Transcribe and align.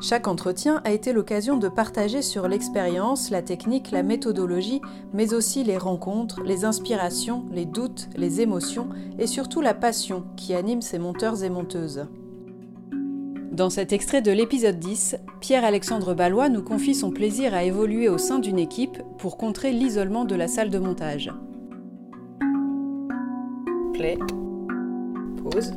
Chaque 0.00 0.28
entretien 0.28 0.82
a 0.84 0.92
été 0.92 1.12
l'occasion 1.12 1.56
de 1.56 1.68
partager 1.68 2.20
sur 2.20 2.48
l'expérience, 2.48 3.30
la 3.30 3.40
technique, 3.40 3.90
la 3.90 4.02
méthodologie, 4.02 4.82
mais 5.14 5.32
aussi 5.32 5.64
les 5.64 5.78
rencontres, 5.78 6.42
les 6.42 6.64
inspirations, 6.64 7.46
les 7.50 7.64
doutes, 7.64 8.08
les 8.14 8.42
émotions 8.42 8.88
et 9.18 9.26
surtout 9.26 9.62
la 9.62 9.72
passion 9.74 10.24
qui 10.36 10.54
anime 10.54 10.82
ces 10.82 10.98
monteurs 10.98 11.42
et 11.42 11.50
monteuses. 11.50 12.06
Dans 13.52 13.70
cet 13.70 13.94
extrait 13.94 14.20
de 14.20 14.32
l'épisode 14.32 14.78
10, 14.78 15.16
Pierre-Alexandre 15.40 16.12
Ballois 16.12 16.50
nous 16.50 16.62
confie 16.62 16.94
son 16.94 17.10
plaisir 17.10 17.54
à 17.54 17.64
évoluer 17.64 18.10
au 18.10 18.18
sein 18.18 18.38
d'une 18.38 18.58
équipe 18.58 19.02
pour 19.16 19.38
contrer 19.38 19.72
l'isolement 19.72 20.26
de 20.26 20.34
la 20.34 20.46
salle 20.46 20.68
de 20.68 20.78
montage. 20.78 21.32
Play. 23.94 24.18
Pause. 25.42 25.72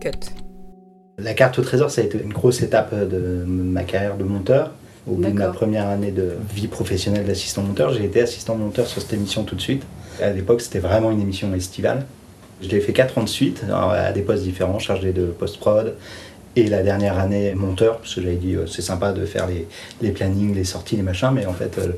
Cut. 0.00 0.51
La 1.18 1.34
carte 1.34 1.58
au 1.58 1.62
trésor, 1.62 1.90
ça 1.90 2.00
a 2.00 2.04
été 2.04 2.18
une 2.22 2.32
grosse 2.32 2.62
étape 2.62 2.94
de 2.94 3.44
ma 3.46 3.84
carrière 3.84 4.16
de 4.16 4.24
monteur. 4.24 4.70
Au 5.06 5.14
bout 5.14 5.22
de 5.22 5.30
ma 5.30 5.48
première 5.48 5.88
année 5.88 6.10
de 6.10 6.36
vie 6.54 6.68
professionnelle 6.68 7.26
d'assistant 7.26 7.62
monteur, 7.62 7.92
j'ai 7.92 8.04
été 8.04 8.22
assistant 8.22 8.54
monteur 8.54 8.86
sur 8.86 9.02
cette 9.02 9.12
émission 9.12 9.44
tout 9.44 9.56
de 9.56 9.60
suite. 9.60 9.82
À 10.22 10.30
l'époque, 10.30 10.60
c'était 10.60 10.78
vraiment 10.78 11.10
une 11.10 11.20
émission 11.20 11.52
estivale. 11.54 12.06
Je 12.62 12.68
l'ai 12.68 12.80
fait 12.80 12.92
4 12.92 13.18
ans 13.18 13.24
de 13.24 13.28
suite, 13.28 13.62
à 13.70 14.12
des 14.12 14.22
postes 14.22 14.44
différents, 14.44 14.78
chargé 14.78 15.12
de 15.12 15.26
post-prod. 15.26 15.96
Et 16.54 16.66
la 16.66 16.82
dernière 16.82 17.18
année, 17.18 17.54
monteur, 17.54 17.98
parce 17.98 18.14
que 18.14 18.22
j'avais 18.22 18.36
dit 18.36 18.54
euh, 18.54 18.66
c'est 18.66 18.82
sympa 18.82 19.12
de 19.12 19.24
faire 19.24 19.46
les, 19.46 19.66
les, 20.02 20.10
plannings, 20.10 20.54
les 20.54 20.64
sorties, 20.64 20.96
les 20.96 21.02
machins, 21.02 21.30
mais 21.32 21.46
en 21.46 21.54
fait, 21.54 21.78
euh, 21.78 21.92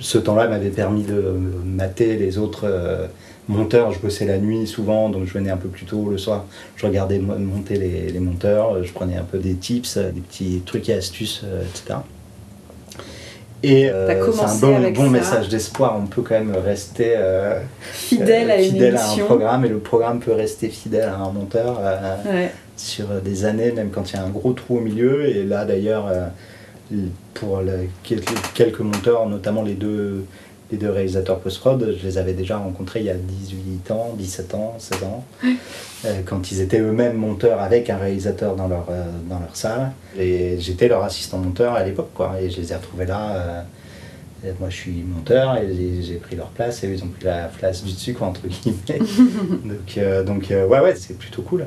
ce 0.00 0.18
temps-là 0.18 0.48
m'avait 0.48 0.70
permis 0.70 1.02
de 1.02 1.34
mater 1.64 2.16
les 2.16 2.38
autres 2.38 2.64
euh, 2.64 3.06
monteur, 3.48 3.92
je 3.92 3.98
bossais 3.98 4.26
la 4.26 4.38
nuit 4.38 4.66
souvent, 4.66 5.08
donc 5.08 5.24
je 5.26 5.32
venais 5.32 5.50
un 5.50 5.56
peu 5.56 5.68
plus 5.68 5.86
tôt 5.86 6.08
le 6.10 6.18
soir. 6.18 6.44
Je 6.76 6.86
regardais 6.86 7.18
monter 7.18 7.76
les, 7.76 8.20
monteurs, 8.20 8.82
je 8.84 8.92
prenais 8.92 9.16
un 9.16 9.24
peu 9.24 9.38
des 9.38 9.54
tips, 9.54 9.98
des 9.98 10.20
petits 10.20 10.62
trucs 10.64 10.88
et 10.88 10.94
astuces, 10.94 11.44
etc. 11.62 12.00
Et 13.62 13.90
euh, 13.90 14.32
c'est 14.32 14.42
un 14.42 14.54
bon, 14.54 14.90
bon 14.92 15.10
message 15.10 15.48
d'espoir. 15.48 15.96
On 16.00 16.06
peut 16.06 16.22
quand 16.22 16.36
même 16.36 16.54
rester 16.54 17.14
euh, 17.16 17.60
fidèle, 17.80 18.50
à, 18.50 18.58
fidèle 18.58 18.96
à, 18.96 19.10
un 19.10 19.16
programme 19.18 19.64
et 19.64 19.68
le 19.68 19.78
programme 19.78 20.20
peut 20.20 20.32
rester 20.32 20.68
fidèle 20.68 21.08
à 21.08 21.16
un 21.16 21.32
monteur 21.32 21.80
euh, 21.82 22.46
sur 22.76 23.08
des 23.20 23.44
années, 23.44 23.72
même 23.72 23.90
quand 23.90 24.12
il 24.12 24.16
y 24.16 24.18
a 24.18 24.22
un 24.22 24.28
gros 24.28 24.52
trou 24.52 24.78
au 24.78 24.80
milieu. 24.80 25.28
Et 25.28 25.42
là 25.42 25.64
d'ailleurs, 25.64 26.08
pour 27.34 27.60
quelques 28.54 28.80
monteurs, 28.80 29.28
notamment 29.28 29.62
les 29.62 29.74
deux 29.74 30.24
les 30.70 30.76
deux 30.76 30.90
réalisateurs 30.90 31.40
post-prod, 31.40 31.96
je 31.98 32.06
les 32.06 32.18
avais 32.18 32.34
déjà 32.34 32.58
rencontrés 32.58 33.00
il 33.00 33.06
y 33.06 33.10
a 33.10 33.14
18 33.14 33.90
ans, 33.90 34.14
17 34.18 34.54
ans, 34.54 34.74
16 34.78 35.02
ans, 35.04 35.24
euh, 36.04 36.20
quand 36.26 36.50
ils 36.52 36.60
étaient 36.60 36.80
eux-mêmes 36.80 37.16
monteurs 37.16 37.60
avec 37.60 37.88
un 37.88 37.96
réalisateur 37.96 38.54
dans 38.54 38.68
leur, 38.68 38.86
euh, 38.90 39.04
dans 39.28 39.38
leur 39.38 39.56
salle. 39.56 39.92
Et 40.18 40.56
j'étais 40.58 40.88
leur 40.88 41.02
assistant 41.02 41.38
monteur 41.38 41.74
à 41.74 41.84
l'époque, 41.84 42.10
quoi. 42.14 42.34
Et 42.40 42.50
je 42.50 42.60
les 42.60 42.72
ai 42.72 42.76
retrouvés 42.76 43.06
là. 43.06 43.36
Euh, 43.36 43.62
moi, 44.60 44.68
je 44.70 44.76
suis 44.76 45.02
monteur 45.02 45.56
et 45.56 46.00
j'ai 46.00 46.14
pris 46.14 46.36
leur 46.36 46.48
place 46.50 46.84
et 46.84 46.88
ils 46.88 47.02
ont 47.02 47.08
pris 47.08 47.24
la 47.24 47.48
place 47.48 47.82
du 47.82 47.92
dessus, 47.92 48.14
quoi, 48.14 48.28
entre 48.28 48.42
guillemets. 48.46 49.00
donc, 49.64 50.24
donc 50.26 50.46
ouais, 50.50 50.80
ouais, 50.80 50.94
c'est 50.94 51.18
plutôt 51.18 51.42
cool. 51.42 51.66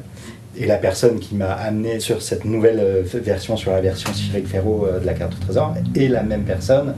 Et 0.58 0.66
la 0.66 0.78
personne 0.78 1.20
qui 1.20 1.36
m'a 1.36 1.53
amené 1.53 2.00
sur 2.00 2.22
cette 2.22 2.46
nouvelle 2.46 3.03
version, 3.03 3.56
sur 3.56 3.72
la 3.72 3.80
version 3.80 4.14
Cyril 4.14 4.46
Ferro 4.46 4.86
de 5.02 5.06
la 5.06 5.14
carte 5.14 5.34
au 5.34 5.44
trésor, 5.44 5.74
est 5.96 6.08
la 6.08 6.24
même 6.24 6.44
personne 6.44 6.96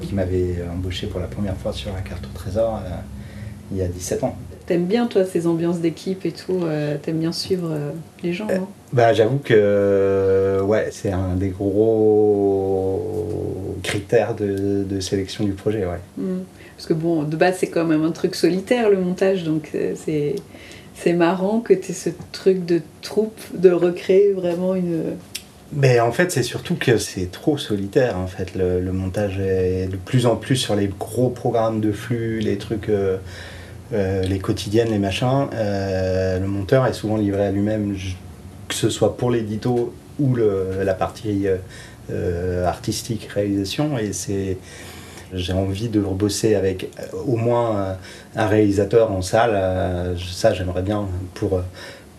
qui 0.00 0.14
m'avait 0.14 0.56
embauché 0.72 1.06
pour 1.06 1.20
la 1.20 1.26
première 1.26 1.56
fois 1.56 1.72
sur 1.72 1.92
la 1.92 2.00
carte 2.00 2.24
au 2.26 2.36
trésor 2.36 2.80
euh, 2.84 2.88
il 3.70 3.78
y 3.78 3.82
a 3.82 3.86
17 3.86 4.24
ans. 4.24 4.36
T'aimes 4.66 4.86
bien 4.86 5.06
toi 5.06 5.24
ces 5.24 5.46
ambiances 5.46 5.78
d'équipe 5.78 6.26
et 6.26 6.32
tout, 6.32 6.64
euh, 6.64 6.96
t'aimes 7.00 7.20
bien 7.20 7.30
suivre 7.32 7.68
euh, 7.70 7.92
les 8.22 8.32
gens 8.32 8.46
non? 8.46 8.66
Bah 8.92 9.12
j'avoue 9.12 9.38
que 9.38 10.60
ouais 10.64 10.88
c'est 10.90 11.12
un 11.12 11.36
des 11.36 11.50
gros 11.50 13.00
critères 13.82 14.34
de, 14.34 14.84
de 14.84 15.00
sélection 15.00 15.44
du 15.44 15.52
projet 15.52 15.86
ouais. 15.86 16.00
Mmh. 16.18 16.38
Parce 16.76 16.86
que 16.88 16.94
bon 16.94 17.22
de 17.22 17.36
base 17.36 17.58
c'est 17.58 17.68
quand 17.68 17.84
même 17.84 18.04
un 18.04 18.10
truc 18.10 18.34
solitaire 18.34 18.90
le 18.90 18.98
montage 18.98 19.44
donc 19.44 19.70
c'est 19.94 20.34
c'est 21.02 21.12
marrant 21.12 21.60
que 21.60 21.72
tu 21.72 21.90
aies 21.90 21.94
ce 21.94 22.10
truc 22.32 22.64
de 22.66 22.82
troupe 23.02 23.40
de 23.54 23.70
recréer 23.70 24.32
vraiment 24.32 24.74
une 24.74 25.16
mais 25.72 26.00
en 26.00 26.10
fait, 26.10 26.32
c'est 26.32 26.42
surtout 26.42 26.74
que 26.74 26.98
c'est 26.98 27.30
trop 27.30 27.56
solitaire. 27.56 28.18
En 28.18 28.26
fait, 28.26 28.56
le, 28.56 28.92
montage 28.92 29.38
est 29.38 29.86
de 29.86 29.96
plus 29.96 30.26
en 30.26 30.34
plus 30.34 30.56
sur 30.56 30.74
les 30.74 30.88
gros 30.88 31.28
programmes 31.28 31.80
de 31.80 31.92
flux, 31.92 32.40
les 32.40 32.58
trucs, 32.58 32.88
euh, 32.88 33.18
euh, 33.92 34.22
les 34.22 34.40
quotidiennes, 34.40 34.90
les 34.90 34.98
machins. 34.98 35.46
Euh, 35.54 36.40
le 36.40 36.46
monteur 36.48 36.86
est 36.86 36.92
souvent 36.92 37.16
livré 37.16 37.46
à 37.46 37.52
lui-même, 37.52 37.96
que 38.66 38.74
ce 38.74 38.90
soit 38.90 39.16
pour 39.16 39.30
l'édito 39.30 39.94
ou 40.18 40.34
le, 40.34 40.82
la 40.82 40.94
partie 40.94 41.46
artistique, 42.66 43.28
réalisation. 43.32 43.96
Et 43.96 44.12
c'est 44.12 44.58
j'ai 45.32 45.52
envie 45.52 45.88
de 45.88 46.02
rebosser 46.02 46.54
avec 46.54 46.90
au 47.26 47.36
moins 47.36 47.96
un 48.36 48.46
réalisateur 48.46 49.12
en 49.12 49.22
salle. 49.22 50.16
ça, 50.18 50.54
j'aimerais 50.54 50.82
bien 50.82 51.06
pour 51.34 51.62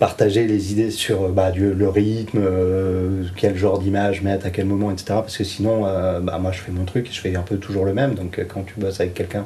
partager 0.01 0.47
les 0.47 0.71
idées 0.71 0.89
sur 0.89 1.29
bah, 1.29 1.51
le 1.55 1.87
rythme, 1.87 2.39
euh, 2.41 3.23
quel 3.35 3.55
genre 3.55 3.77
d'image 3.77 4.23
mettre, 4.23 4.47
à 4.47 4.49
quel 4.49 4.65
moment, 4.65 4.89
etc. 4.89 5.05
Parce 5.09 5.37
que 5.37 5.43
sinon, 5.43 5.85
euh, 5.85 6.19
bah, 6.19 6.39
moi 6.39 6.51
je 6.51 6.59
fais 6.59 6.71
mon 6.71 6.85
truc, 6.85 7.07
je 7.11 7.21
fais 7.21 7.35
un 7.35 7.43
peu 7.43 7.57
toujours 7.57 7.85
le 7.85 7.93
même. 7.93 8.15
Donc 8.15 8.39
euh, 8.39 8.43
quand 8.43 8.63
tu 8.63 8.79
bosses 8.79 8.99
avec 8.99 9.13
quelqu'un 9.13 9.45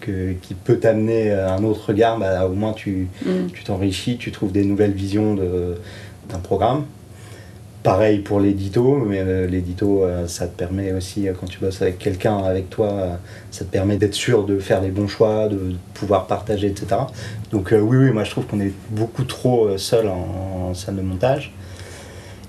qui 0.00 0.54
peut 0.54 0.78
t'amener 0.78 1.30
un 1.30 1.62
autre 1.62 1.90
regard, 1.90 2.18
bah, 2.18 2.46
au 2.46 2.54
moins 2.54 2.72
tu 2.72 3.06
mm. 3.24 3.50
t'enrichis, 3.66 4.16
tu 4.16 4.32
trouves 4.32 4.50
des 4.50 4.64
nouvelles 4.64 4.92
visions 4.92 5.36
d'un 5.36 6.38
programme. 6.38 6.86
Pareil 7.82 8.20
pour 8.20 8.38
l'édito, 8.38 9.04
mais 9.04 9.18
euh, 9.20 9.48
l'édito, 9.48 10.04
euh, 10.04 10.28
ça 10.28 10.46
te 10.46 10.56
permet 10.56 10.92
aussi, 10.92 11.26
euh, 11.28 11.32
quand 11.38 11.46
tu 11.46 11.58
bosses 11.58 11.82
avec 11.82 11.98
quelqu'un, 11.98 12.38
avec 12.38 12.70
toi, 12.70 13.18
ça 13.50 13.64
te 13.64 13.70
permet 13.70 13.96
d'être 13.96 14.14
sûr 14.14 14.44
de 14.44 14.60
faire 14.60 14.80
les 14.80 14.90
bons 14.90 15.08
choix, 15.08 15.48
de 15.48 15.58
pouvoir 15.92 16.28
partager, 16.28 16.68
etc. 16.68 16.86
Donc 17.50 17.70
oui, 17.72 17.96
oui, 17.96 18.10
moi 18.12 18.22
je 18.22 18.30
trouve 18.30 18.46
qu'on 18.46 18.60
est 18.60 18.72
beaucoup 18.90 19.24
trop 19.24 19.76
seul 19.78 20.06
en, 20.06 20.74
salle 20.74 20.96
de 20.96 21.02
montage. 21.02 21.52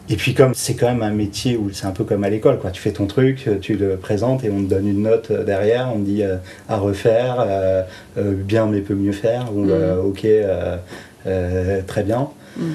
Et 0.08 0.18
puis 0.18 0.36
comme 0.36 0.54
c'est 0.54 0.76
quand 0.76 0.88
même 0.88 1.02
un 1.02 1.12
métier 1.12 1.58
où 1.58 1.72
c'est 1.72 1.88
un 1.88 1.92
peu 1.92 2.04
comme 2.04 2.24
à 2.24 2.30
l'école, 2.30 2.60
quoi. 2.60 2.70
Tu 2.70 2.82
fais 2.82 2.92
ton 2.92 3.08
truc, 3.08 3.50
tu 3.62 3.76
le 3.76 3.98
présentes 3.98 4.44
et 4.44 4.52
on 4.52 4.64
te 4.64 4.70
donne 4.70 4.88
une 4.88 5.02
note 5.02 5.32
derrière, 5.32 5.90
on 5.96 6.00
te 6.00 6.06
dit 6.06 6.24
à 6.70 6.78
refaire, 6.78 7.48
bien 8.18 8.68
mais 8.68 8.82
peut 8.82 8.94
mieux 8.94 9.14
faire, 9.14 9.48
ou 9.56 9.66
mm. 9.66 10.00
ok, 10.06 10.28
très 11.88 12.04
bien. 12.04 12.28
Mm 12.58 12.74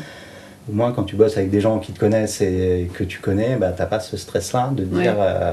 au 0.69 0.73
moins 0.75 0.93
quand 0.93 1.05
tu 1.05 1.17
bosses 1.17 1.37
avec 1.37 1.51
des 1.51 1.61
gens 1.61 1.79
qui 1.79 1.93
te 1.93 1.99
connaissent 1.99 2.41
et 2.41 2.89
que 2.95 3.05
tu 3.05 3.21
connais, 3.21 3.56
bah, 3.56 3.73
tu 3.73 3.81
n'as 3.81 3.87
pas 3.87 4.01
ce 4.01 4.17
stress-là 4.17 4.71
de 4.75 4.84
dire 4.84 5.15
euh, 5.19 5.53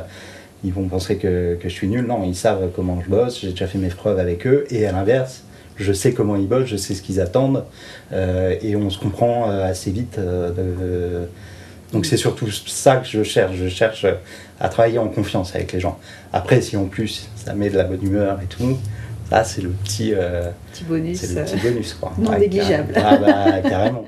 ils 0.64 0.74
vont 0.74 0.88
penser 0.88 1.18
que, 1.18 1.56
que, 1.56 1.70
je 1.70 1.74
suis 1.74 1.88
nul. 1.88 2.06
Non, 2.06 2.24
ils 2.26 2.36
savent 2.36 2.70
comment 2.76 3.02
je 3.04 3.10
bosse, 3.10 3.42
j'ai 3.42 3.52
déjà 3.52 3.68
fait 3.68 3.78
mes 3.78 3.90
preuves 3.90 4.20
avec 4.20 4.46
eux. 4.46 4.66
Et 4.72 4.86
à 4.86 4.92
l'inverse, 4.92 5.44
je 5.78 5.94
sais 5.94 6.14
comment 6.14 6.36
ils 6.36 6.48
bossent, 6.48 6.68
je 6.68 6.78
sais 6.78 6.94
ce 6.94 7.02
qu'ils 7.02 7.22
attendent 7.22 7.64
euh, 8.14 8.56
et 8.62 8.76
on 8.76 8.90
se 8.90 9.00
comprend 9.00 9.50
euh, 9.50 9.66
assez 9.66 9.92
vite. 9.92 10.20
donc 11.94 12.06
c'est 12.06 12.18
surtout 12.18 12.50
ça 12.52 12.98
que 12.98 13.08
je 13.08 13.24
cherche. 13.24 13.56
Je 13.56 13.70
cherche 13.70 14.06
à 14.60 14.70
travailler 14.70 15.00
en 15.00 15.08
confiance 15.08 15.56
avec 15.56 15.72
les 15.72 15.80
gens. 15.80 15.98
Après, 16.34 16.62
si 16.62 16.76
en 16.78 16.86
plus 16.86 17.30
ça 17.36 17.54
met 17.54 17.70
de 17.70 17.78
la 17.78 17.84
bonne 17.84 18.04
humeur 18.04 18.40
et 18.42 18.48
tout, 18.48 18.78
ça 19.30 19.44
c'est 19.44 19.62
le 19.62 19.70
petit, 19.70 20.14
petit 20.74 20.84
bonus. 20.84 21.20
C'est 21.20 21.36
le 21.36 21.46
petit 21.46 21.58
bonus 21.58 21.94
quoi. 21.94 22.14
Non 22.18 22.38
négligeable. 22.38 22.94
Ah, 22.98 23.18
bah, 23.18 23.70
carrément. 23.70 24.06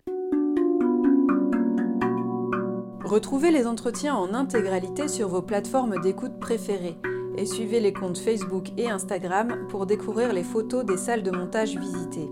Retrouvez 3.07 3.51
les 3.51 3.67
entretiens 3.67 4.15
en 4.15 4.33
intégralité 4.33 5.07
sur 5.07 5.29
vos 5.29 5.41
plateformes 5.41 6.01
d'écoute 6.01 6.41
préférées 6.41 6.97
et 7.37 7.45
suivez 7.45 7.79
les 7.79 7.93
comptes 7.93 8.17
Facebook 8.17 8.73
et 8.75 8.89
Instagram 8.89 9.65
pour 9.69 9.85
découvrir 9.85 10.33
les 10.33 10.43
photos 10.43 10.83
des 10.83 10.97
salles 10.97 11.23
de 11.23 11.31
montage 11.31 11.77
visitées. 11.77 12.29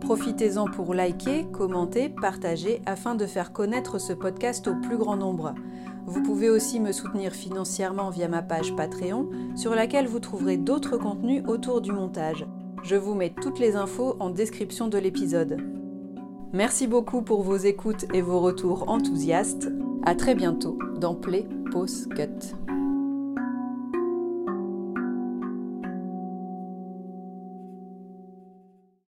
Profitez-en 0.00 0.66
pour 0.66 0.92
liker, 0.92 1.46
commenter, 1.50 2.10
partager 2.10 2.82
afin 2.84 3.14
de 3.14 3.24
faire 3.24 3.54
connaître 3.54 3.98
ce 3.98 4.12
podcast 4.12 4.68
au 4.68 4.74
plus 4.74 4.98
grand 4.98 5.16
nombre. 5.16 5.54
Vous 6.04 6.22
pouvez 6.22 6.50
aussi 6.50 6.78
me 6.78 6.92
soutenir 6.92 7.32
financièrement 7.32 8.10
via 8.10 8.28
ma 8.28 8.42
page 8.42 8.76
Patreon 8.76 9.30
sur 9.56 9.74
laquelle 9.74 10.08
vous 10.08 10.20
trouverez 10.20 10.58
d'autres 10.58 10.98
contenus 10.98 11.42
autour 11.48 11.80
du 11.80 11.92
montage. 11.92 12.46
Je 12.82 12.96
vous 12.96 13.14
mets 13.14 13.34
toutes 13.40 13.60
les 13.60 13.76
infos 13.76 14.14
en 14.20 14.28
description 14.28 14.88
de 14.88 14.98
l'épisode. 14.98 15.56
Merci 16.52 16.86
beaucoup 16.86 17.22
pour 17.22 17.42
vos 17.42 17.56
écoutes 17.56 18.04
et 18.12 18.20
vos 18.20 18.40
retours 18.40 18.90
enthousiastes. 18.90 19.70
À 20.04 20.14
très 20.14 20.34
bientôt 20.34 20.78
dans 20.98 21.14
Play 21.14 21.46
Pause 21.72 22.08
Cut. 22.14 22.75